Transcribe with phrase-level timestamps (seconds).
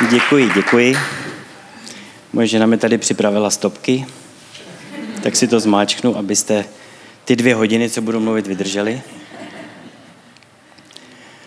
[0.00, 0.96] Děkuji, děkuji.
[2.32, 4.06] Moje žena mi tady připravila stopky,
[5.22, 6.64] tak si to zmáčknu, abyste
[7.24, 9.02] ty dvě hodiny, co budu mluvit, vydrželi.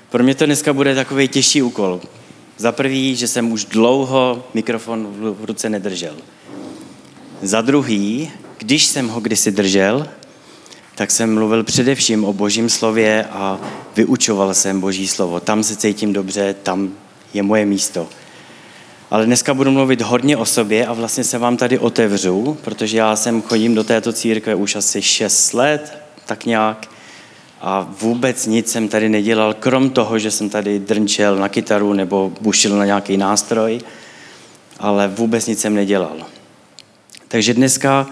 [0.09, 2.01] Pro mě to dneska bude takový těžší úkol.
[2.57, 5.07] Za prvý, že jsem už dlouho mikrofon
[5.39, 6.15] v ruce nedržel.
[7.41, 10.07] Za druhý, když jsem ho kdysi držel,
[10.95, 13.59] tak jsem mluvil především o božím slově a
[13.95, 15.39] vyučoval jsem boží slovo.
[15.39, 16.93] Tam se cítím dobře, tam
[17.33, 18.07] je moje místo.
[19.09, 23.15] Ale dneska budu mluvit hodně o sobě a vlastně se vám tady otevřu, protože já
[23.15, 26.87] jsem chodím do této církve už asi 6 let, tak nějak.
[27.61, 32.33] A vůbec nic jsem tady nedělal, krom toho, že jsem tady drnčel na kytaru nebo
[32.41, 33.79] bušil na nějaký nástroj,
[34.79, 36.17] ale vůbec nic jsem nedělal.
[37.27, 38.07] Takže dneska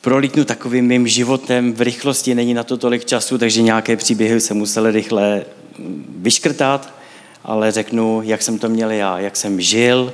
[0.00, 4.54] prolítnu takovým mým životem v rychlosti, není na to tolik času, takže nějaké příběhy se
[4.54, 5.44] musel rychle
[6.18, 6.95] vyškrtat,
[7.46, 10.12] ale řeknu, jak jsem to měl já, jak jsem žil,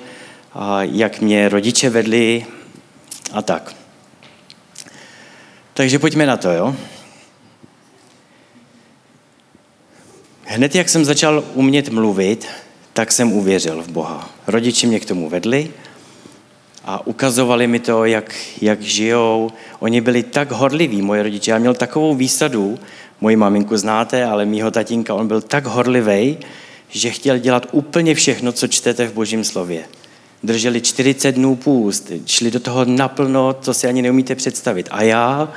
[0.54, 2.46] a jak mě rodiče vedli
[3.32, 3.74] a tak.
[5.74, 6.76] Takže pojďme na to, jo?
[10.44, 12.46] Hned jak jsem začal umět mluvit,
[12.92, 14.30] tak jsem uvěřil v Boha.
[14.46, 15.70] Rodiče mě k tomu vedli
[16.84, 19.50] a ukazovali mi to, jak, jak žijou.
[19.78, 21.50] Oni byli tak horliví, moje rodiče.
[21.50, 22.78] Já měl takovou výsadu,
[23.20, 26.38] moji maminku znáte, ale mýho tatínka, on byl tak horlivý,
[26.92, 29.84] že chtěl dělat úplně všechno, co čtete v Božím slově.
[30.42, 34.88] Drželi 40 dnů půst, šli do toho naplno, co si ani neumíte představit.
[34.90, 35.52] A já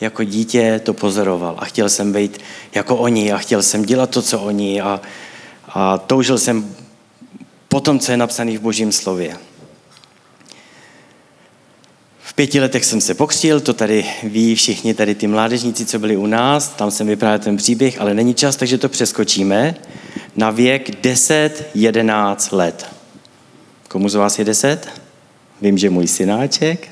[0.00, 2.38] jako dítě to pozoroval a chtěl jsem být
[2.74, 5.00] jako oni a chtěl jsem dělat to, co oni a,
[5.68, 6.74] a toužil jsem
[7.68, 9.36] po tom, co je napsané v Božím slově.
[12.22, 16.16] V pěti letech jsem se pokřtil, to tady ví všichni tady ty mládežníci, co byli
[16.16, 19.74] u nás, tam jsem vyprávěl ten příběh, ale není čas, takže to přeskočíme
[20.36, 22.94] na věk 10-11 let.
[23.88, 25.00] Komu z vás je 10?
[25.62, 26.88] Vím, že můj synáček.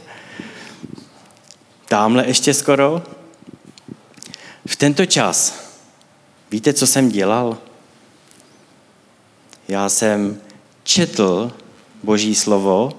[1.89, 3.03] Tamhle ještě skoro.
[4.67, 5.55] V tento čas,
[6.51, 7.58] víte, co jsem dělal?
[9.68, 10.41] Já jsem
[10.83, 11.52] četl
[12.02, 12.92] Boží slovo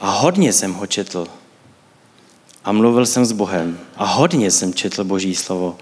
[0.00, 1.26] a hodně jsem ho četl.
[2.64, 5.78] A mluvil jsem s Bohem a hodně jsem četl Boží slovo.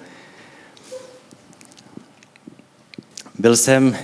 [3.40, 3.96] Byl jsem,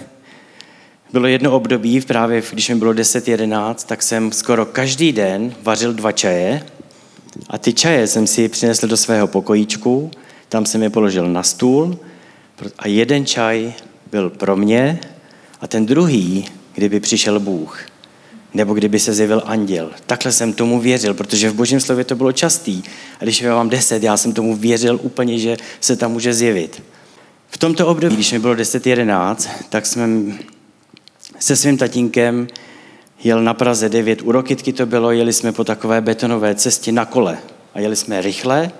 [1.12, 6.12] bylo jedno období, právě když mi bylo 10-11, tak jsem skoro každý den vařil dva
[6.12, 6.66] čaje
[7.48, 10.10] a ty čaje jsem si přinesl do svého pokojíčku,
[10.48, 11.98] tam jsem je položil na stůl
[12.78, 13.72] a jeden čaj
[14.10, 15.00] byl pro mě
[15.60, 17.80] a ten druhý, kdyby přišel Bůh
[18.54, 19.90] nebo kdyby se zjevil anděl.
[20.06, 22.82] Takhle jsem tomu věřil, protože v božím slově to bylo častý.
[23.20, 26.82] A když já mám deset, já jsem tomu věřil úplně, že se tam může zjevit.
[27.56, 30.08] V tomto období, když mi bylo 10-11, tak jsme
[31.38, 32.48] se svým tatínkem
[33.24, 37.04] jel na Praze 9, u Rokitky to bylo, jeli jsme po takové betonové cestě na
[37.04, 37.38] kole
[37.74, 38.70] a jeli jsme rychle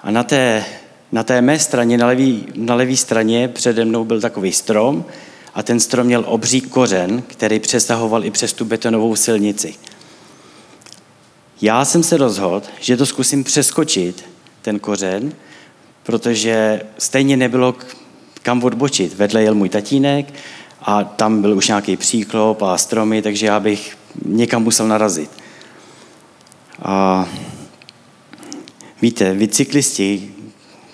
[0.00, 0.64] a na té,
[1.12, 5.04] na té mé straně, na levý, na levý straně přede mnou byl takový strom
[5.54, 9.74] a ten strom měl obří kořen, který přesahoval i přes tu betonovou silnici.
[11.60, 14.24] Já jsem se rozhodl, že to zkusím přeskočit,
[14.62, 15.32] ten kořen,
[16.02, 17.74] protože stejně nebylo
[18.42, 19.14] kam odbočit.
[19.14, 20.34] Vedle jel můj tatínek
[20.82, 25.30] a tam byl už nějaký příklop a stromy, takže já bych někam musel narazit.
[26.82, 27.26] A
[29.02, 30.34] víte, vy cyklisti,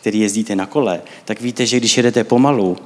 [0.01, 2.77] který jezdíte na kole, tak víte, že když jedete pomalu,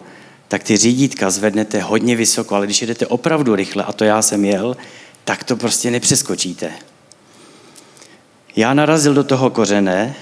[0.49, 4.45] tak ty řídítka zvednete hodně vysoko, ale když jedete opravdu rychle, a to já jsem
[4.45, 4.77] jel,
[5.25, 6.73] tak to prostě nepřeskočíte.
[8.57, 10.15] Já narazil do toho kořene,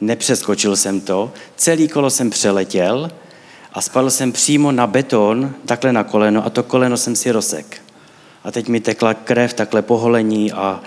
[0.00, 3.10] nepřeskočil jsem to, celý kolo jsem přeletěl
[3.72, 7.82] a spadl jsem přímo na beton, takhle na koleno a to koleno jsem si rozsek.
[8.44, 10.80] A teď mi tekla krev, takhle poholení a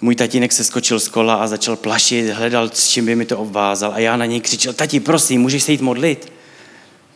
[0.00, 3.38] můj tatínek se skočil z kola a začal plašit, hledal, s čím by mi to
[3.38, 6.32] obvázal a já na něj křičel, tati, prosím, můžeš se jít modlit?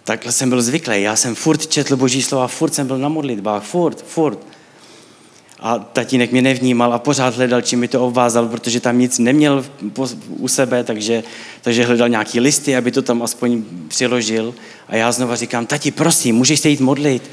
[0.05, 1.03] Takhle jsem byl zvyklý.
[1.03, 4.39] Já jsem furt četl boží slova, furt jsem byl na modlitbách, furt, furt.
[5.67, 9.65] A tatínek mě nevnímal a pořád hledal, čím mi to obvázal, protože tam nic neměl
[10.29, 11.23] u sebe, takže,
[11.63, 14.55] takže hledal nějaký listy, aby to tam aspoň přiložil.
[14.89, 17.31] A já znova říkám, tati, prosím, můžeš se jít modlit?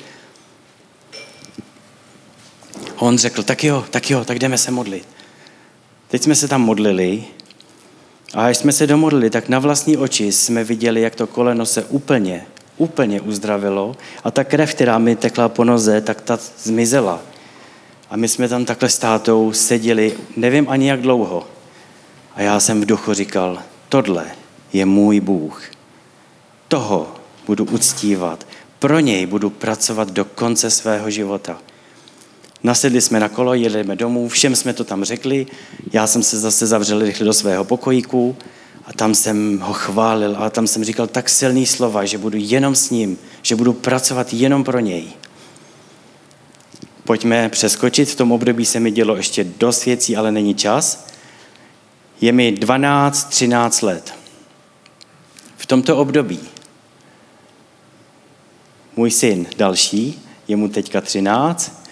[2.98, 5.08] A on řekl, tak jo, tak jo, tak jdeme se modlit.
[6.08, 7.24] Teď jsme se tam modlili
[8.34, 11.84] a až jsme se domodlili, tak na vlastní oči jsme viděli, jak to koleno se
[11.84, 12.46] úplně,
[12.78, 17.33] úplně uzdravilo a ta krev, která mi tekla po noze, tak ta zmizela.
[18.10, 21.48] A my jsme tam takhle s tátou seděli, nevím ani jak dlouho.
[22.36, 23.60] A já jsem v duchu říkal,
[23.90, 24.26] tohle
[24.74, 25.64] je můj Bůh.
[26.68, 27.16] Toho
[27.48, 28.48] budu uctívat.
[28.80, 31.58] Pro něj budu pracovat do konce svého života.
[32.64, 35.46] Nasedli jsme na kolo, jedeme domů, všem jsme to tam řekli.
[35.94, 38.36] Já jsem se zase zavřel rychle do svého pokojíku
[38.86, 42.76] a tam jsem ho chválil a tam jsem říkal tak silný slova, že budu jenom
[42.76, 45.06] s ním, že budu pracovat jenom pro něj.
[47.04, 51.08] Pojďme přeskočit, v tom období se mi dělo ještě dost věcí, ale není čas.
[52.22, 54.14] Je mi 12, 13 let.
[55.58, 56.40] V tomto období
[58.96, 61.84] můj syn další, je mu teďka 13,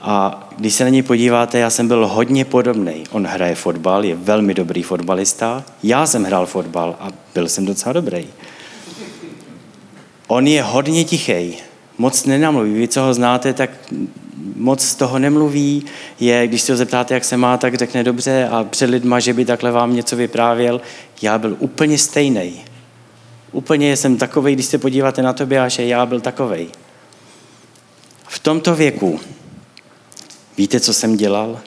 [0.00, 3.04] a když se na něj podíváte, já jsem byl hodně podobný.
[3.10, 5.64] On hraje fotbal, je velmi dobrý fotbalista.
[5.82, 8.26] Já jsem hrál fotbal a byl jsem docela dobrý.
[10.26, 11.56] On je hodně tichý,
[12.00, 12.72] moc nenamluví.
[12.74, 13.70] Vy, co ho znáte, tak
[14.56, 15.84] moc z toho nemluví.
[16.20, 19.34] Je, když se ho zeptáte, jak se má, tak řekne dobře a před lidma, že
[19.34, 20.80] by takhle vám něco vyprávěl.
[21.22, 22.64] Já byl úplně stejný.
[23.52, 26.68] Úplně jsem takový, když se podíváte na Tobiáše, já byl takovej.
[28.28, 29.20] V tomto věku
[30.56, 31.60] Víte, co jsem dělal?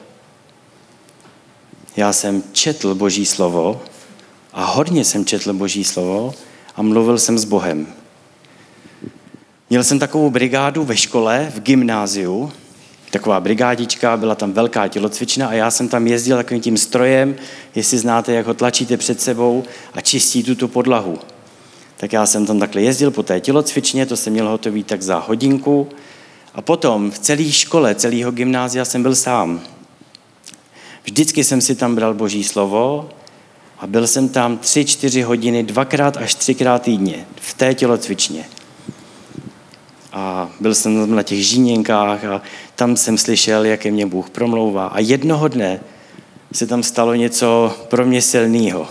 [1.96, 3.82] Já jsem četl Boží slovo
[4.52, 6.34] a hodně jsem četl Boží slovo
[6.76, 7.86] a mluvil jsem s Bohem.
[9.70, 12.52] Měl jsem takovou brigádu ve škole, v gymnáziu,
[13.10, 17.36] taková brigádička, byla tam velká tělocvična a já jsem tam jezdil takovým tím strojem,
[17.74, 19.64] jestli znáte, jak ho tlačíte před sebou
[19.94, 21.18] a čistí tu, tu podlahu.
[21.96, 25.18] Tak já jsem tam takhle jezdil po té tělocvičně, to jsem měl hotový tak za
[25.18, 25.88] hodinku
[26.54, 29.60] a potom v celé škole, celého gymnázia jsem byl sám.
[31.04, 33.08] Vždycky jsem si tam bral Boží slovo
[33.78, 38.44] a byl jsem tam tři, čtyři hodiny, dvakrát až třikrát týdně v té tělocvičně.
[40.14, 42.42] A byl jsem na těch žíněnkách a
[42.76, 44.86] tam jsem slyšel, jak je mě Bůh promlouvá.
[44.86, 45.80] A jednoho dne
[46.52, 48.88] se tam stalo něco pro mě silného.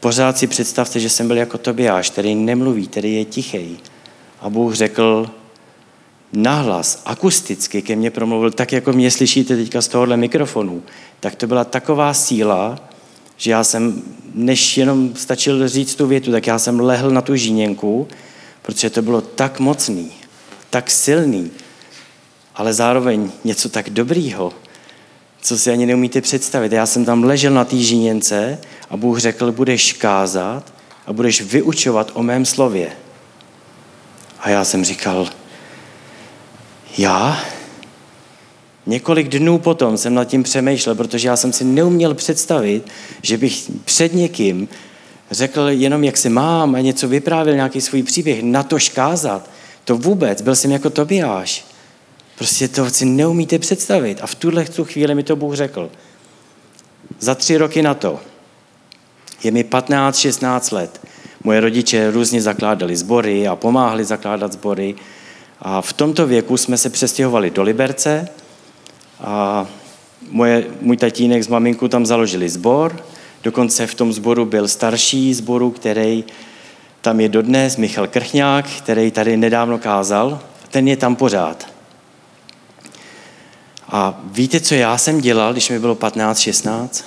[0.00, 3.78] Pořád si představte, že jsem byl jako Tobiáš, který nemluví, který je tichý.
[4.40, 5.30] A Bůh řekl,
[6.32, 10.82] nahlas, akusticky ke mně promluvil, tak jako mě slyšíte teďka z tohohle mikrofonu,
[11.20, 12.78] tak to byla taková síla,
[13.36, 14.02] že já jsem,
[14.34, 18.08] než jenom stačil říct tu větu, tak já jsem lehl na tu žíněnku,
[18.62, 20.12] protože to bylo tak mocný,
[20.70, 21.50] tak silný,
[22.54, 24.52] ale zároveň něco tak dobrýho,
[25.42, 26.72] co si ani neumíte představit.
[26.72, 27.76] Já jsem tam ležel na té
[28.90, 30.72] a Bůh řekl, budeš kázat
[31.06, 32.92] a budeš vyučovat o mém slově.
[34.40, 35.28] A já jsem říkal,
[36.98, 37.44] já
[38.86, 42.88] několik dnů potom jsem nad tím přemýšlel, protože já jsem si neuměl představit,
[43.22, 44.68] že bych před někým
[45.30, 49.50] řekl jenom, jak se mám a něco vyprávěl, nějaký svůj příběh, na to škázat.
[49.84, 51.64] To vůbec, byl jsem jako Tobiáš.
[52.38, 54.18] Prostě to si neumíte představit.
[54.22, 55.90] A v tuhle chvíli mi to Bůh řekl.
[57.18, 58.20] Za tři roky na to,
[59.44, 61.00] je mi 15-16 let,
[61.44, 64.94] moje rodiče různě zakládali sbory a pomáhali zakládat sbory
[65.60, 68.28] a v tomto věku jsme se přestěhovali do Liberce
[69.20, 69.66] a
[70.30, 73.04] moje, můj tatínek s maminkou tam založili sbor,
[73.42, 76.24] dokonce v tom sboru byl starší sboru, který
[77.00, 80.40] tam je dodnes, Michal Krchňák, který tady nedávno kázal,
[80.70, 81.66] ten je tam pořád.
[83.88, 87.04] A víte, co já jsem dělal, když mi bylo 15-16?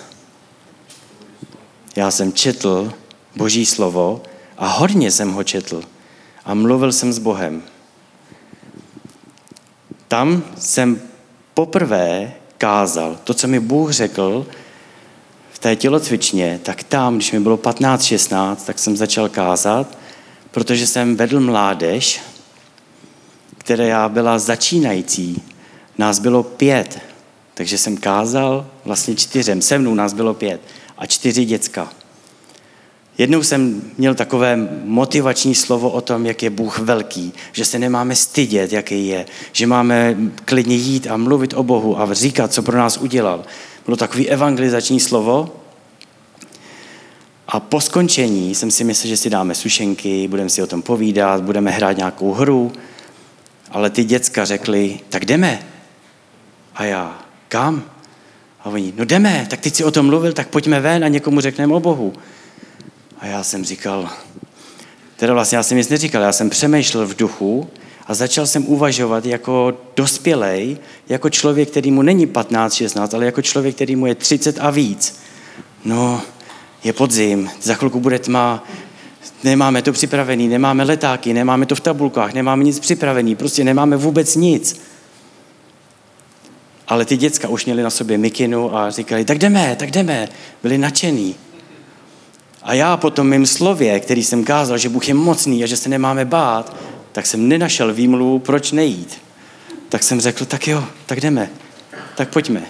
[1.95, 2.93] Já jsem četl
[3.35, 4.21] Boží slovo
[4.57, 5.83] a hodně jsem ho četl
[6.45, 7.63] a mluvil jsem s Bohem
[10.13, 11.01] tam jsem
[11.53, 14.45] poprvé kázal to, co mi Bůh řekl
[15.63, 19.97] té tělocvičně, tak tam, když mi bylo 15-16, tak jsem začal kázat,
[20.51, 22.21] protože jsem vedl mládež,
[23.57, 25.41] která byla začínající.
[25.97, 26.99] Nás bylo pět,
[27.53, 29.61] takže jsem kázal vlastně čtyřem.
[29.61, 30.61] Se mnou nás bylo pět
[30.97, 31.89] a čtyři děcka.
[33.17, 38.15] Jednou jsem měl takové motivační slovo o tom, jak je Bůh velký, že se nemáme
[38.15, 42.77] stydět, jaký je, že máme klidně jít a mluvit o Bohu a říkat, co pro
[42.77, 43.43] nás udělal.
[43.85, 45.55] Bylo takové evangelizační slovo.
[47.47, 51.41] A po skončení jsem si myslel, že si dáme sušenky, budeme si o tom povídat,
[51.41, 52.71] budeme hrát nějakou hru,
[53.71, 55.59] ale ty děcka řekli, tak jdeme.
[56.75, 57.83] A já, kam?
[58.59, 61.41] A oni, no jdeme, tak ty si o tom mluvil, tak pojďme ven a někomu
[61.41, 62.13] řekneme o Bohu.
[63.19, 64.09] A já jsem říkal,
[65.15, 67.69] teda vlastně já jsem nic neříkal, já jsem přemýšlel v duchu
[68.07, 70.77] a začal jsem uvažovat jako dospělej,
[71.09, 74.69] jako člověk, který mu není 15, 16, ale jako člověk, který mu je 30 a
[74.69, 75.19] víc.
[75.85, 76.21] No,
[76.83, 78.63] je podzim, za chvilku bude tma,
[79.43, 84.35] nemáme to připravený, nemáme letáky, nemáme to v tabulkách, nemáme nic připravený, prostě nemáme vůbec
[84.35, 84.81] nic.
[86.87, 90.29] Ale ty děcka už měli na sobě mikinu a říkali, tak jdeme, tak jdeme.
[90.63, 91.35] Byli nadšený.
[92.63, 95.77] A já po tom mým slově, který jsem kázal, že Bůh je mocný a že
[95.77, 96.75] se nemáme bát,
[97.13, 99.17] tak jsem nenašel výmluvu, proč nejít.
[99.89, 101.49] tak jsem řekl, tak jo, tak jdeme,
[102.15, 102.61] tak pojďme.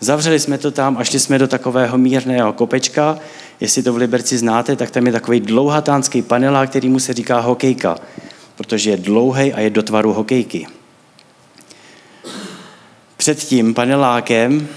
[0.00, 3.18] Zavřeli jsme to tam a šli jsme do takového mírného kopečka.
[3.60, 7.40] Jestli to v Liberci znáte, tak tam je takový dlouhatánský panelák, který mu se říká
[7.40, 7.98] hokejka,
[8.56, 10.66] protože je dlouhý a je do tvaru hokejky.
[13.16, 14.68] Před tím panelákem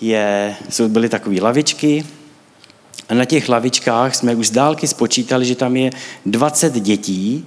[0.00, 2.04] je, jsou, byly takové lavičky
[3.08, 5.90] a na těch lavičkách jsme už z dálky spočítali, že tam je
[6.26, 7.44] 20 dětí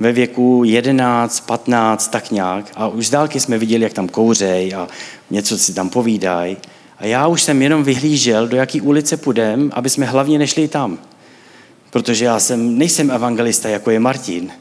[0.00, 2.72] ve věku 11, 15, tak nějak.
[2.74, 4.88] A už z dálky jsme viděli, jak tam kouřej a
[5.30, 6.56] něco si tam povídají.
[6.98, 10.98] A já už jsem jenom vyhlížel, do jaký ulice půjdem, aby jsme hlavně nešli tam.
[11.90, 14.52] Protože já jsem, nejsem evangelista, jako je Martin.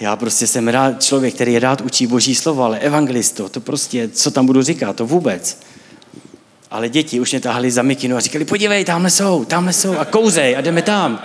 [0.00, 4.30] Já prostě jsem rád, člověk, který rád učí boží slovo, ale evangelisto, to prostě, co
[4.30, 5.60] tam budu říkat, to vůbec.
[6.70, 10.04] Ale děti už mě tahali za mikinu a říkali, podívej, tamhle jsou, tamhle jsou a
[10.04, 11.22] kouzej a jdeme tam.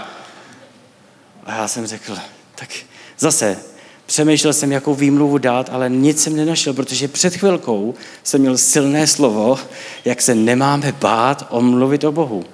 [1.46, 2.18] A já jsem řekl,
[2.56, 2.70] tak
[3.20, 3.58] zase
[4.06, 7.94] přemýšlel jsem, jakou výmluvu dát, ale nic jsem nenašel, protože před chvilkou
[8.24, 9.60] jsem měl silné slovo,
[10.06, 12.46] jak se nemáme bát omluvit o Bohu.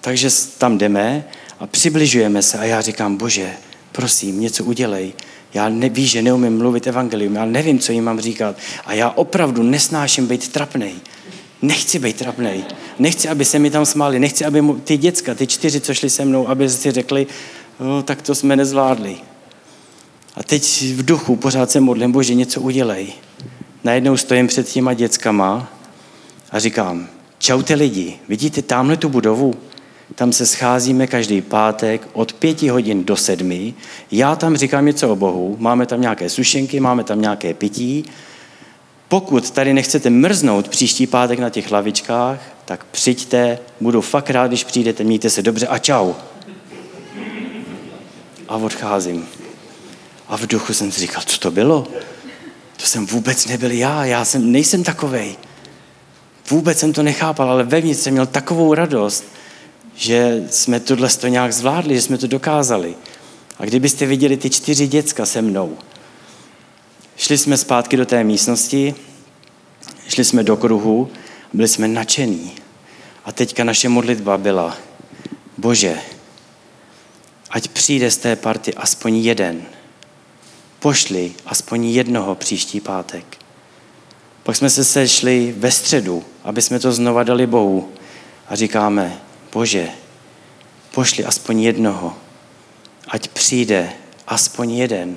[0.00, 1.24] Takže tam jdeme
[1.60, 3.52] a přibližujeme se a já říkám, bože,
[3.92, 5.12] prosím, něco udělej.
[5.54, 8.56] Já neví, že neumím mluvit evangelium, já nevím, co jim mám říkat.
[8.86, 10.94] A já opravdu nesnáším být trapnej.
[11.62, 12.64] Nechci být trapnej.
[12.98, 14.18] Nechci, aby se mi tam smáli.
[14.18, 17.26] Nechci, aby ty děcka, ty čtyři, co šli se mnou, aby si řekli,
[17.80, 19.16] no, tak to jsme nezvládli.
[20.34, 23.12] A teď v duchu pořád se modlím, bože, něco udělej.
[23.84, 25.72] Najednou stojím před těma dětskama
[26.50, 27.08] a říkám,
[27.38, 29.54] čaute lidi, vidíte tamhle tu budovu?
[30.14, 33.74] Tam se scházíme každý pátek od pěti hodin do sedmi.
[34.10, 38.04] Já tam říkám něco o Bohu, máme tam nějaké sušenky, máme tam nějaké pití.
[39.08, 44.64] Pokud tady nechcete mrznout příští pátek na těch lavičkách, tak přijďte, budu fakt rád, když
[44.64, 46.12] přijdete, mějte se dobře a čau.
[48.48, 49.28] A odcházím.
[50.28, 51.86] A v duchu jsem si říkal, co to bylo?
[52.76, 55.36] To jsem vůbec nebyl já, já jsem, nejsem takovej.
[56.50, 59.24] Vůbec jsem to nechápal, ale vevnitř jsem měl takovou radost,
[59.94, 62.94] že jsme tohle to nějak zvládli, že jsme to dokázali.
[63.58, 65.78] A kdybyste viděli ty čtyři děcka se mnou,
[67.16, 68.94] šli jsme zpátky do té místnosti,
[70.08, 71.10] šli jsme do kruhu,
[71.52, 72.52] byli jsme nadšení.
[73.24, 74.76] A teďka naše modlitba byla,
[75.58, 75.98] Bože,
[77.50, 79.62] ať přijde z té party aspoň jeden.
[80.78, 83.38] Pošli aspoň jednoho příští pátek.
[84.42, 87.88] Pak jsme se sešli ve středu, aby jsme to znova dali Bohu.
[88.48, 89.20] A říkáme,
[89.52, 89.88] Bože,
[90.94, 92.16] pošli aspoň jednoho,
[93.08, 93.92] ať přijde
[94.26, 95.16] aspoň jeden.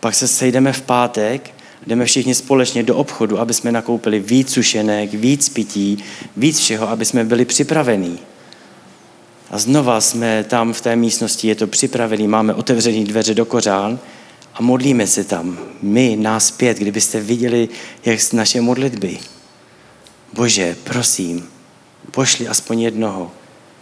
[0.00, 1.54] Pak se sejdeme v pátek,
[1.86, 6.04] jdeme všichni společně do obchodu, aby jsme nakoupili víc sušenek, víc pití,
[6.36, 8.18] víc všeho, aby jsme byli připravení.
[9.50, 13.98] A znova jsme tam v té místnosti, je to připravený, máme otevřené dveře do kořán
[14.54, 15.58] a modlíme se tam.
[15.82, 17.68] My, nás pět, kdybyste viděli,
[18.04, 19.18] jak naše modlitby.
[20.32, 21.48] Bože, prosím,
[22.10, 23.32] pošli aspoň jednoho,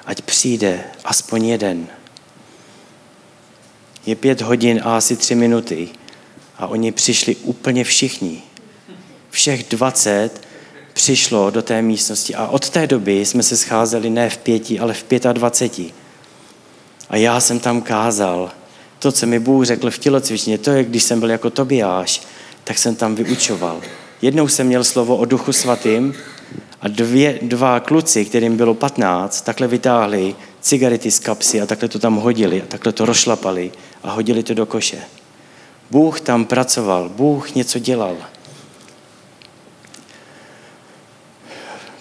[0.06, 1.86] ať přijde aspoň jeden.
[4.06, 5.88] Je pět hodin a asi tři minuty
[6.58, 8.42] a oni přišli úplně všichni.
[9.30, 10.45] Všech dvacet
[10.96, 14.94] přišlo do té místnosti a od té doby jsme se scházeli ne v pěti, ale
[14.94, 15.92] v pětadvaceti.
[17.08, 18.50] A já jsem tam kázal
[18.98, 22.22] to, co mi Bůh řekl v tělocvičně, to je, když jsem byl jako Tobiáš,
[22.64, 23.80] tak jsem tam vyučoval.
[24.22, 26.14] Jednou jsem měl slovo o duchu svatým
[26.80, 31.98] a dvě, dva kluci, kterým bylo 15, takhle vytáhli cigarety z kapsy a takhle to
[31.98, 33.72] tam hodili a takhle to rošlapali
[34.02, 34.98] a hodili to do koše.
[35.90, 38.16] Bůh tam pracoval, Bůh něco dělal.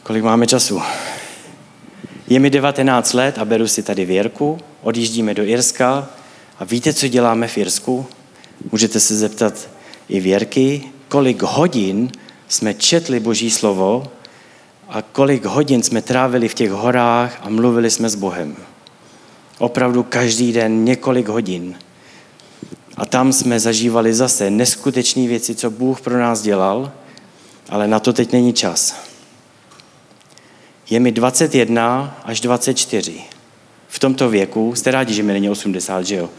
[0.06, 0.82] Kolik máme času?
[2.28, 6.10] Je mi 19 let a beru si tady věrku, odjíždíme do Irska
[6.60, 8.06] a víte, co děláme v Irsku?
[8.72, 9.70] Můžete se zeptat
[10.10, 12.12] i věrky, kolik hodin
[12.48, 14.04] jsme četli Boží slovo
[14.90, 18.56] a kolik hodin jsme trávili v těch horách a mluvili jsme s Bohem.
[19.58, 21.76] Opravdu každý den několik hodin.
[22.98, 26.92] A tam jsme zažívali zase neskutečné věci, co Bůh pro nás dělal,
[27.70, 29.15] ale na to teď není čas.
[30.90, 33.22] Je mi 21 až 24.
[33.88, 36.30] V tomto věku, jste rádi, že mi není 80, že jo?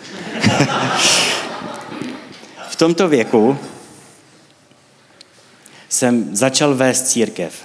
[2.69, 3.59] v tomto věku
[5.89, 7.65] jsem začal vést církev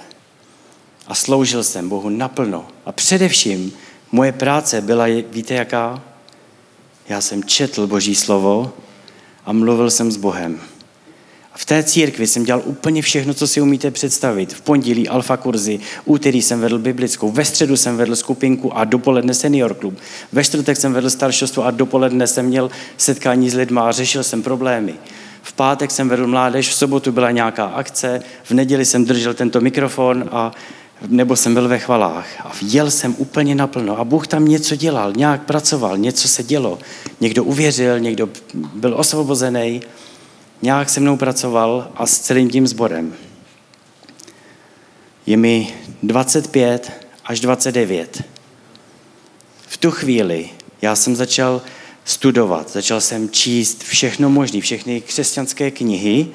[1.06, 2.66] a sloužil jsem Bohu naplno.
[2.86, 3.72] A především
[4.12, 6.02] moje práce byla, víte jaká?
[7.08, 8.72] Já jsem četl Boží slovo
[9.44, 10.60] a mluvil jsem s Bohem.
[11.54, 14.52] V té církvi jsem dělal úplně všechno, co si umíte představit.
[14.52, 19.34] V pondělí alfa kurzy, úterý jsem vedl biblickou, ve středu jsem vedl skupinku a dopoledne
[19.34, 19.98] senior klub.
[20.32, 24.42] Ve čtvrtek jsem vedl staršostvo a dopoledne jsem měl setkání s lidmi a řešil jsem
[24.42, 24.94] problémy.
[25.42, 29.60] V pátek jsem vedl mládež, v sobotu byla nějaká akce, v neděli jsem držel tento
[29.60, 30.52] mikrofon a
[31.08, 35.12] nebo jsem byl ve chvalách a jel jsem úplně naplno a Bůh tam něco dělal,
[35.16, 36.78] nějak pracoval, něco se dělo.
[37.20, 39.80] Někdo uvěřil, někdo byl osvobozený,
[40.62, 43.14] nějak se mnou pracoval a s celým tím sborem.
[45.26, 46.92] Je mi 25
[47.24, 48.22] až 29.
[49.66, 50.50] V tu chvíli
[50.82, 51.62] já jsem začal
[52.04, 56.28] studovat, začal jsem číst všechno možné, všechny křesťanské knihy,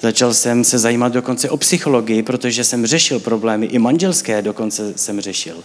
[0.00, 5.20] začal jsem se zajímat dokonce o psychologii, protože jsem řešil problémy, i manželské dokonce jsem
[5.20, 5.64] řešil.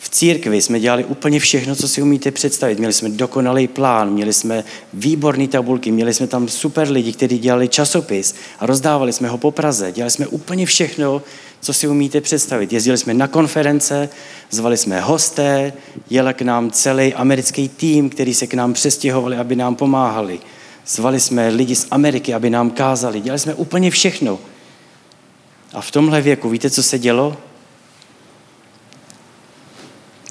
[0.00, 2.78] V církvi jsme dělali úplně všechno, co si umíte představit.
[2.78, 4.64] Měli jsme dokonalý plán, měli jsme
[4.94, 9.50] výborné tabulky, měli jsme tam super lidi, kteří dělali časopis a rozdávali jsme ho po
[9.50, 9.92] Praze.
[9.92, 11.22] Dělali jsme úplně všechno,
[11.60, 12.72] co si umíte představit.
[12.72, 14.08] Jezdili jsme na konference,
[14.50, 15.72] zvali jsme hosté,
[16.10, 20.40] jel k nám celý americký tým, který se k nám přestěhovali, aby nám pomáhali.
[20.86, 23.20] Zvali jsme lidi z Ameriky, aby nám kázali.
[23.20, 24.38] Dělali jsme úplně všechno.
[25.72, 27.36] A v tomhle věku, víte, co se dělo?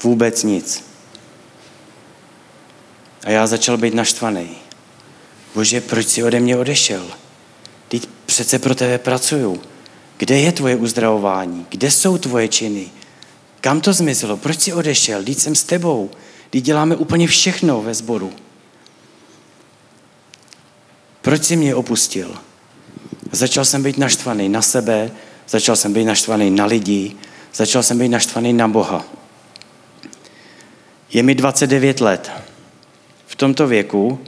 [0.04, 0.84] Vůbec nic.
[3.24, 4.50] A já začal být naštvaný.
[5.56, 7.08] Bože, proč jsi ode mě odešel?
[7.88, 9.62] Teď přece pro tebe pracuju.
[10.18, 11.66] Kde je tvoje uzdravování?
[11.70, 12.88] Kde jsou tvoje činy?
[13.62, 14.38] Kam to zmizelo?
[14.38, 15.24] Proč jsi odešel?
[15.24, 16.10] Teď jsem s tebou.
[16.50, 18.34] Teď děláme úplně všechno ve sboru.
[21.22, 22.36] Proč jsi mě opustil?
[23.32, 25.12] Začal jsem být naštvaný na sebe,
[25.50, 27.16] začal jsem být naštvaný na lidi,
[27.54, 29.06] začal jsem být naštvaný na Boha.
[31.10, 32.32] Je mi 29 let.
[33.28, 34.20] V tomto věku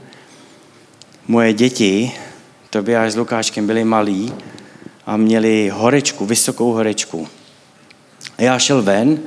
[1.28, 2.12] moje děti,
[2.70, 4.32] Tobiáš s Lukáškem, byli malí
[5.06, 7.28] a měli horečku, vysokou horečku.
[8.38, 9.18] A já šel ven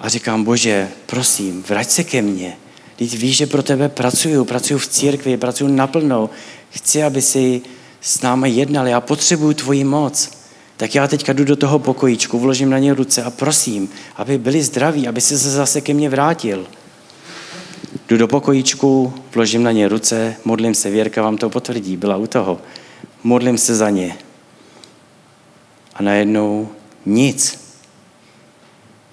[0.00, 2.56] a říkám, bože, prosím, vrať se ke mně.
[2.96, 6.30] Teď víš, že pro tebe pracuju, pracuju v církvi, pracuju naplno.
[6.70, 7.62] Chci, aby si
[8.00, 10.41] s námi jednal, já potřebuju tvoji moc.
[10.82, 14.62] Tak já teďka jdu do toho pokojíčku, vložím na ně ruce a prosím, aby byli
[14.62, 16.66] zdraví, aby se zase ke mně vrátil.
[18.08, 22.26] Jdu do pokojíčku, vložím na ně ruce, modlím se, Věrka vám to potvrdí, byla u
[22.26, 22.60] toho.
[23.24, 24.16] Modlím se za ně.
[25.94, 26.68] A najednou
[27.06, 27.58] nic.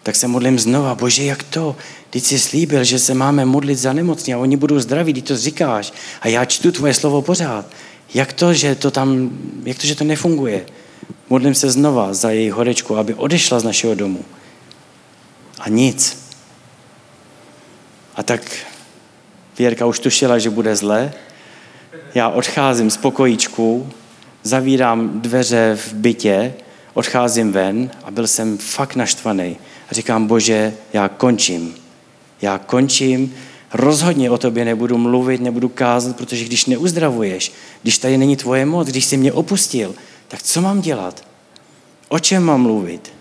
[0.03, 1.75] Tak se modlím znova, bože, jak to?
[2.09, 5.37] Teď jsi slíbil, že se máme modlit za nemocní a oni budou zdraví, ty to
[5.37, 5.93] říkáš.
[6.21, 7.65] A já čtu tvoje slovo pořád.
[8.13, 9.29] Jak to, že to tam,
[9.65, 10.65] jak to, že to nefunguje?
[11.29, 14.25] Modlím se znova za její horečku, aby odešla z našeho domu.
[15.59, 16.29] A nic.
[18.15, 18.41] A tak
[19.59, 21.13] Věrka už tušila, že bude zle.
[22.15, 23.89] Já odcházím z pokojíčku,
[24.43, 26.53] zavírám dveře v bytě,
[26.93, 29.57] odcházím ven a byl jsem fakt naštvaný.
[29.91, 31.75] A říkám, bože, já končím.
[32.41, 33.35] Já končím,
[33.73, 38.87] rozhodně o tobě nebudu mluvit, nebudu kázat, protože když neuzdravuješ, když tady není tvoje moc,
[38.87, 39.95] když jsi mě opustil,
[40.29, 41.23] tak co mám dělat?
[42.09, 43.13] O čem mám mluvit?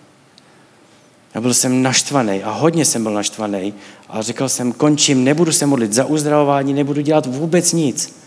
[1.35, 3.75] Já byl jsem naštvaný a hodně jsem byl naštvaný
[4.09, 8.19] a říkal jsem, končím, nebudu se modlit za uzdravování, nebudu dělat vůbec nic.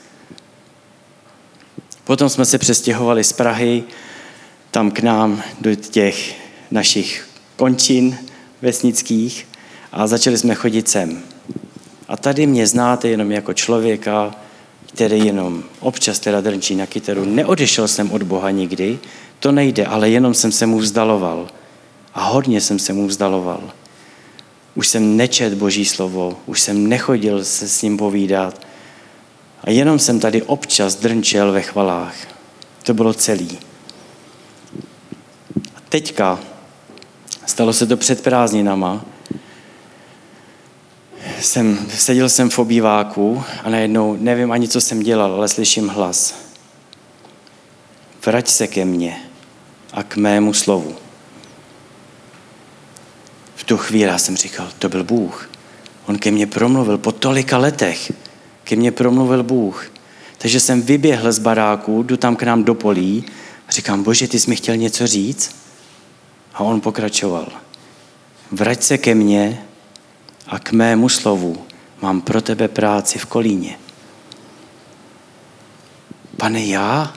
[2.03, 3.83] Potom jsme se přestěhovali z Prahy
[4.71, 6.35] tam k nám do těch
[6.71, 8.17] našich končin
[8.61, 9.47] vesnických
[9.91, 11.23] a začali jsme chodit sem.
[12.07, 14.35] A tady mě znáte jenom jako člověka,
[14.93, 17.25] který jenom občas teda drnčí na kytaru.
[17.25, 18.99] Neodešel jsem od Boha nikdy,
[19.39, 21.47] to nejde, ale jenom jsem se mu vzdaloval.
[22.13, 23.71] A hodně jsem se mu vzdaloval.
[24.75, 28.61] Už jsem nečet Boží slovo, už jsem nechodil se s ním povídat.
[29.63, 32.15] A jenom jsem tady občas drnčel ve chvalách.
[32.83, 33.59] To bylo celý.
[35.75, 36.39] A teďka,
[37.45, 39.05] stalo se to před prázdninama,
[41.41, 46.35] jsem, seděl jsem v obýváku a najednou nevím ani, co jsem dělal, ale slyším hlas.
[48.25, 49.21] Vrať se ke mně
[49.93, 50.95] a k mému slovu.
[53.55, 55.49] V tu chvíli jsem říkal, to byl Bůh.
[56.05, 58.11] On ke mně promluvil po tolika letech.
[58.63, 59.91] Ke mně promluvil Bůh.
[60.37, 63.25] Takže jsem vyběhl z baráku, jdu tam k nám do polí
[63.67, 65.55] a říkám, bože, ty jsi mi chtěl něco říct?
[66.53, 67.47] A on pokračoval.
[68.51, 69.65] Vrať se ke mně
[70.51, 71.65] a k mému slovu.
[72.01, 73.79] Mám pro tebe práci v Kolíně.
[76.37, 77.13] Pane, já?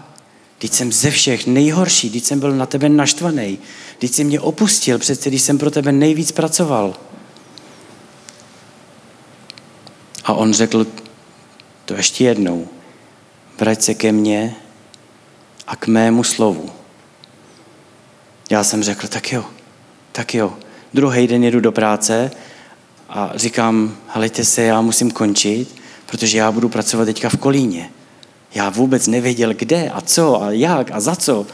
[0.58, 3.58] Teď jsem ze všech nejhorší, teď jsem byl na tebe naštvaný,
[3.98, 6.94] teď jsi mě opustil, přece když jsem pro tebe nejvíc pracoval.
[10.24, 10.86] A on řekl
[11.84, 12.68] to ještě jednou.
[13.58, 14.56] Vrať se ke mně
[15.66, 16.70] a k mému slovu.
[18.50, 19.44] Já jsem řekl, tak jo,
[20.12, 20.56] tak jo.
[20.94, 22.30] Druhý den jedu do práce
[23.08, 25.74] a říkám, helejte se, já musím končit,
[26.06, 27.90] protože já budu pracovat teďka v Kolíně.
[28.54, 31.46] Já vůbec nevěděl, kde a co a jak a za co.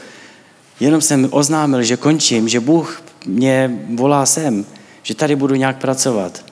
[0.79, 4.65] Jenom jsem oznámil, že končím, že Bůh mě volá sem,
[5.03, 6.45] že tady budu nějak pracovat.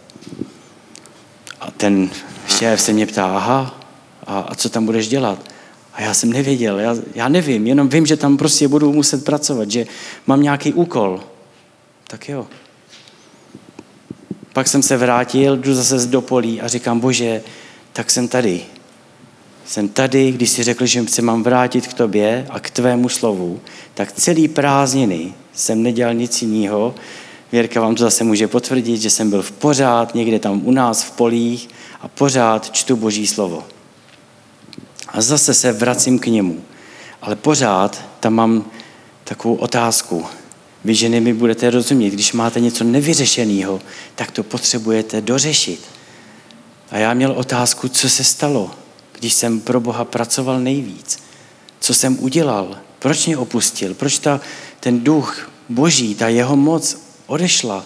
[1.62, 2.10] A ten
[2.48, 3.80] šéf se mě ptá, aha,
[4.28, 5.40] a, a co tam budeš dělat?
[5.94, 9.72] A já jsem nevěděl, já, já nevím, jenom vím, že tam prostě budu muset pracovat,
[9.72, 9.88] že
[10.28, 11.24] mám nějaký úkol.
[12.08, 12.48] Tak jo.
[14.60, 17.42] Pak jsem se vrátil, jdu zase do polí a říkám, bože,
[17.94, 18.62] tak jsem tady.
[19.66, 23.60] Jsem tady, když si řekl, že se mám vrátit k tobě a k tvému slovu,
[23.94, 26.96] tak celý prázdniny jsem nedělal nic jiného.
[27.52, 31.04] Věrka vám to zase může potvrdit, že jsem byl v pořád někde tam u nás
[31.04, 31.70] v polích
[32.02, 33.64] a pořád čtu Boží slovo.
[35.08, 36.64] A zase se vracím k němu.
[37.22, 38.66] Ale pořád tam mám
[39.24, 40.26] takovou otázku.
[40.84, 43.82] Vy ženy mi budete rozumět, když máte něco nevyřešeného,
[44.16, 45.80] tak to potřebujete dořešit.
[46.92, 48.72] A já měl otázku, co se stalo,
[49.20, 51.20] když jsem pro Boha pracoval nejvíc.
[51.80, 52.78] Co jsem udělal?
[53.00, 53.94] Proč mě opustil?
[53.94, 54.42] Proč ta,
[54.80, 57.86] ten duch boží, ta jeho moc odešla?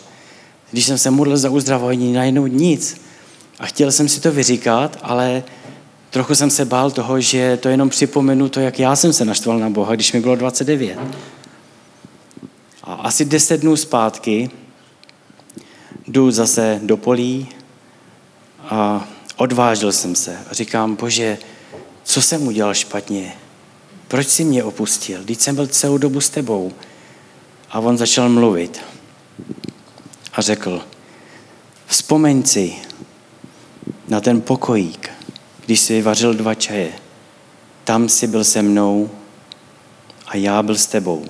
[0.71, 3.01] Když jsem se modlil za uzdravení, najednou nic.
[3.59, 5.43] A chtěl jsem si to vyříkat, ale
[6.09, 9.59] trochu jsem se bál toho, že to jenom připomenu to, jak já jsem se naštval
[9.59, 10.97] na Boha, když mi bylo 29.
[12.83, 14.49] A asi deset dnů zpátky
[16.07, 17.47] jdu zase do polí
[18.59, 20.39] a odvážil jsem se.
[20.49, 21.37] A říkám, bože,
[22.03, 23.33] co jsem udělal špatně?
[24.07, 25.23] Proč jsi mě opustil?
[25.23, 26.73] Teď jsem byl celou dobu s tebou.
[27.69, 28.81] A on začal mluvit.
[30.33, 30.81] A řekl,
[31.85, 32.75] vzpomeň si
[34.07, 35.09] na ten pokojík,
[35.65, 36.93] když jsi vařil dva čaje.
[37.83, 39.09] Tam jsi byl se mnou
[40.27, 41.25] a já byl s tebou.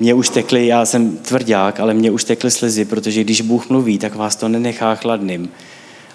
[0.00, 3.98] Mně už tekly, já jsem tvrdák, ale mě už tekly slzy, protože když Bůh mluví,
[3.98, 5.48] tak vás to nenechá chladným.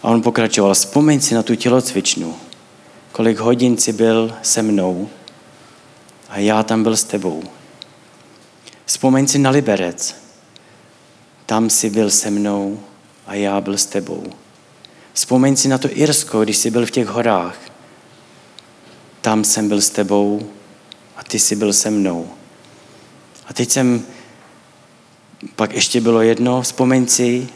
[0.03, 2.35] A on pokračoval, vzpomeň si na tu tělocvičnu,
[3.11, 5.09] kolik hodin si byl se mnou
[6.29, 7.43] a já tam byl s tebou.
[8.85, 10.15] Vzpomeň si na Liberec,
[11.45, 12.79] tam si byl se mnou
[13.27, 14.23] a já byl s tebou.
[15.13, 17.57] Vzpomeň si na to Irsko, když jsi byl v těch horách.
[19.21, 20.41] Tam jsem byl s tebou
[21.17, 22.29] a ty jsi byl se mnou.
[23.53, 24.05] A teď jsem,
[25.55, 27.47] pak ještě bylo jedno, vzpomeň si,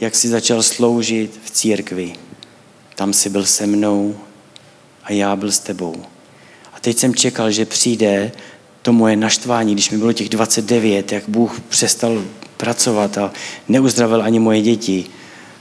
[0.00, 2.12] jak jsi začal sloužit v církvi.
[2.94, 4.16] Tam jsi byl se mnou
[5.04, 5.94] a já byl s tebou.
[6.74, 8.32] A teď jsem čekal, že přijde
[8.82, 12.24] to moje naštvání, když mi bylo těch 29, jak Bůh přestal
[12.56, 13.32] pracovat a
[13.68, 15.04] neuzdravil ani moje děti.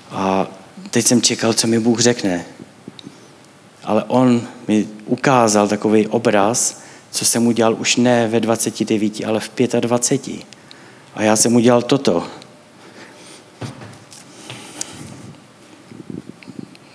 [0.09, 0.47] A
[0.89, 2.45] teď jsem čekal, co mi Bůh řekne.
[3.83, 6.80] Ale on mi ukázal takový obraz,
[7.11, 10.45] co jsem udělal už ne ve 29, ale v 25.
[11.15, 12.27] A já jsem udělal toto.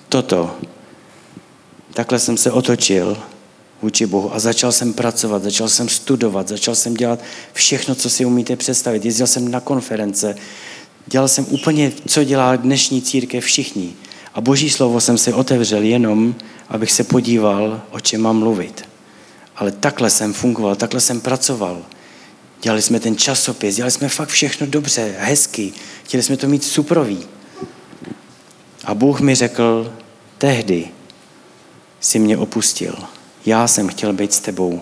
[0.09, 0.57] Toto.
[1.93, 3.17] Takhle jsem se otočil
[3.83, 7.21] vůči Bohu a začal jsem pracovat, začal jsem studovat, začal jsem dělat
[7.53, 9.05] všechno, co si umíte představit.
[9.05, 10.35] Jezdil jsem na konference,
[11.07, 13.93] dělal jsem úplně, co dělá dnešní církev všichni.
[14.35, 16.35] A boží slovo jsem si otevřel jenom,
[16.69, 18.96] abych se podíval, o čem mám mluvit.
[19.57, 21.83] Ale takhle jsem fungoval, takhle jsem pracoval.
[22.63, 25.73] Dělali jsme ten časopis, dělali jsme fakt všechno dobře, hezky.
[26.05, 27.27] Chtěli jsme to mít suprový.
[28.85, 29.93] A Bůh mi řekl,
[30.39, 30.89] tehdy
[32.01, 32.95] si mě opustil.
[33.47, 34.81] Já jsem chtěl být s tebou.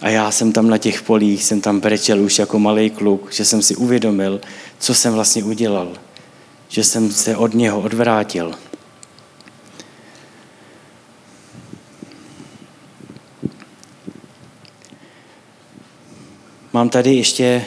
[0.00, 3.44] A já jsem tam na těch polích, jsem tam brečel už jako malý kluk, že
[3.44, 4.40] jsem si uvědomil,
[4.78, 5.92] co jsem vlastně udělal.
[6.68, 8.54] Že jsem se od něho odvrátil.
[16.76, 17.64] Mám tady ještě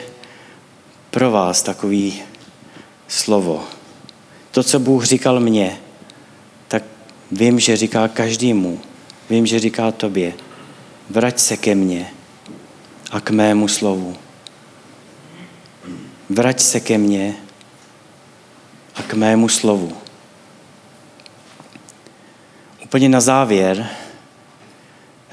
[1.10, 2.22] pro vás takový
[3.08, 3.64] slovo.
[4.52, 5.78] To, co Bůh říkal mně,
[6.68, 6.84] tak
[7.32, 8.80] vím, že říká každému.
[9.30, 10.34] Vím, že říká tobě.
[11.10, 12.12] Vrať se ke mně
[13.12, 14.16] a k mému slovu.
[16.30, 17.36] Vrať se ke mně
[18.96, 19.98] a k mému slovu.
[22.84, 23.90] Úplně na závěr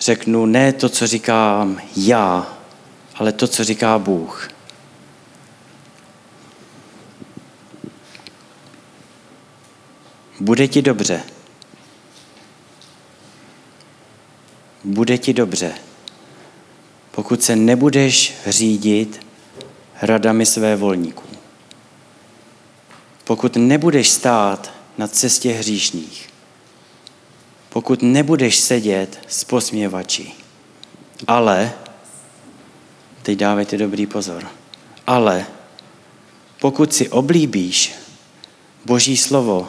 [0.00, 2.55] řeknu ne to, co říkám já,
[3.18, 4.48] ale to, co říká Bůh.
[10.40, 11.22] Bude ti dobře.
[14.84, 15.74] Bude ti dobře,
[17.10, 19.26] pokud se nebudeš řídit
[20.02, 21.24] radami své volníků.
[23.24, 26.28] Pokud nebudeš stát na cestě hříšných.
[27.68, 30.32] pokud nebudeš sedět s posměvači.
[31.26, 31.72] Ale,
[33.26, 34.46] teď dávejte dobrý pozor,
[35.06, 35.46] ale
[36.60, 37.94] pokud si oblíbíš
[38.84, 39.68] Boží slovo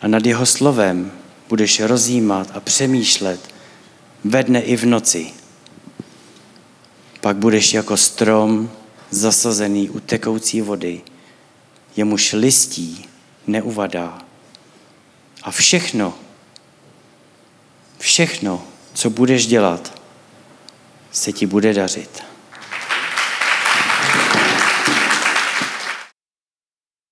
[0.00, 1.12] a nad jeho slovem
[1.48, 3.40] budeš rozjímat a přemýšlet
[4.24, 5.30] ve dne i v noci,
[7.20, 8.70] pak budeš jako strom
[9.10, 11.02] zasazený u tekoucí vody,
[11.96, 13.08] jemuž listí
[13.46, 14.18] neuvadá.
[15.42, 16.14] A všechno,
[17.98, 20.03] všechno, co budeš dělat,
[21.14, 22.33] se ti bude dařit.